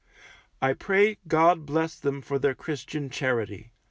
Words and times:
I 0.63 0.73
pray 0.73 1.19
God 1.27 1.63
bless 1.67 1.93
them 1.93 2.23
for 2.23 2.39
their 2.39 2.55
Christian 2.55 3.11
charity. 3.11 3.71